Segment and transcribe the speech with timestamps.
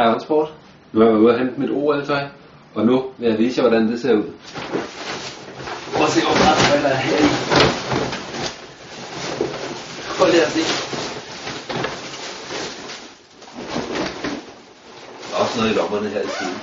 [0.00, 0.48] Hej Sport.
[0.92, 2.24] Nu har jeg været ude og hente mit OL-tøj,
[2.74, 4.24] og nu vil jeg vise jer, hvordan det ser ud.
[5.94, 7.30] Prøv at se, hvor meget tøj der er her i.
[10.16, 10.60] Prøv lige at se.
[15.30, 16.58] Der er også noget i lommerne her i siden.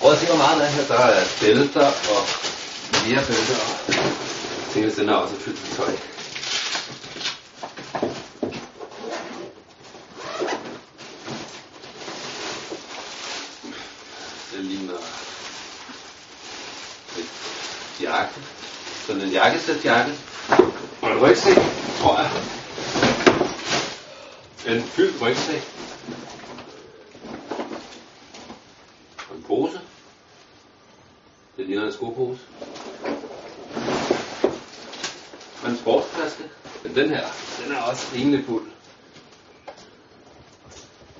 [0.00, 0.84] Prøv at se, hvor meget der er her.
[0.94, 2.22] Der er bælter og
[3.06, 3.58] mere bælter.
[3.88, 6.15] Jeg tænker, at den er også fyldt med tøj.
[14.56, 14.94] Det ligner
[17.18, 17.30] et
[18.00, 18.40] jakke.
[19.06, 20.12] Sådan en jakkesæt jakke.
[21.02, 21.56] Og en rygsæk,
[21.98, 22.30] tror jeg.
[24.76, 25.62] En fyldt rygsæk.
[29.30, 29.80] Og en pose.
[31.56, 32.40] Det ligner en skopose.
[35.62, 36.44] Og en sportsflaske.
[36.82, 37.26] Men den her,
[37.64, 38.70] den er også rimelig fuld.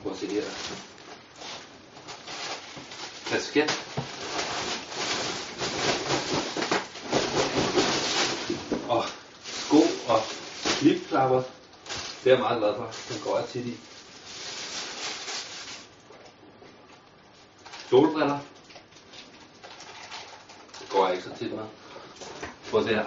[0.03, 0.43] Prøv at se her.
[3.29, 3.71] Kasket.
[8.89, 9.05] Og
[9.45, 10.21] sko og
[10.65, 11.43] klipklapper.
[12.25, 12.91] Det er jeg meget glad for.
[13.09, 13.77] Den går jeg tit i.
[17.91, 18.39] Solbriller.
[20.81, 21.65] Det går jeg ikke så tit med.
[22.71, 23.05] Prøv det se her.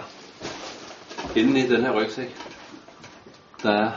[1.36, 2.36] I den her rygsæk,
[3.62, 3.92] der er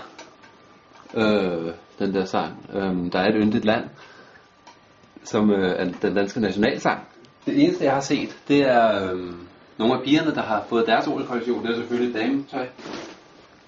[1.13, 3.89] øh, den der sang, øh, der er et yndigt land,
[5.23, 7.07] som øh, er den danske nationalsang.
[7.45, 9.33] Det eneste, jeg har set, det er øh,
[9.77, 11.63] nogle af pigerne, der har fået deres OL-kollektion.
[11.63, 12.67] Det er selvfølgelig dametøj.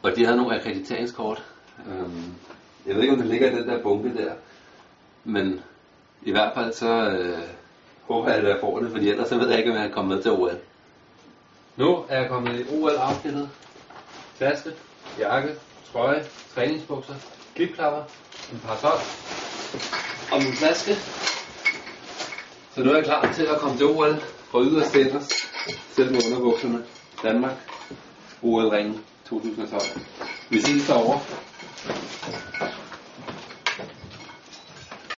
[0.02, 1.44] Og de havde nogle akkrediteringskort.
[1.88, 2.10] Øh,
[2.88, 4.34] jeg ved ikke, om det ligger i den der bunke der.
[5.24, 5.62] Men
[6.24, 7.40] i hvert fald så øh,
[8.08, 9.94] håber jeg, at jeg får det, fordi ellers så ved jeg ikke, om jeg kan
[9.94, 10.58] komme med til OL.
[11.78, 13.50] Nu er jeg kommet i OL-outfittet.
[14.40, 14.70] Taske,
[15.20, 15.50] jakke,
[15.92, 16.24] trøje,
[16.56, 17.14] træningsbukser,
[17.56, 18.04] klipklapper,
[18.52, 19.00] en parasol
[20.32, 20.92] og min flaske.
[22.76, 24.16] Så nu er jeg klar til at komme til OL
[24.52, 25.22] på yderst til
[25.96, 26.84] selv med underbukserne.
[27.24, 27.54] Danmark,
[28.42, 29.00] OL-ringen
[29.30, 29.82] 2012.
[30.50, 31.20] Vi ses derovre.